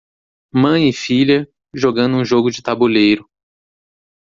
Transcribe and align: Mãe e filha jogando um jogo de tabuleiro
Mãe 0.51 0.89
e 0.89 0.93
filha 0.93 1.47
jogando 1.75 2.17
um 2.17 2.25
jogo 2.25 2.49
de 2.49 2.63
tabuleiro 2.63 3.29